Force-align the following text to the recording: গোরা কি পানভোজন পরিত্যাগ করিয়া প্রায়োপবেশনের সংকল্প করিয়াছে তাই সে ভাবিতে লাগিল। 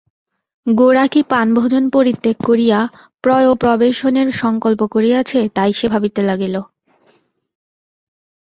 গোরা 0.67 1.05
কি 1.07 1.21
পানভোজন 1.29 1.83
পরিত্যাগ 1.89 2.37
করিয়া 2.45 2.79
প্রায়োপবেশনের 3.23 4.27
সংকল্প 4.33 4.81
করিয়াছে 4.85 5.39
তাই 5.55 5.71
সে 5.73 5.85
ভাবিতে 5.87 6.21
লাগিল। 6.21 6.55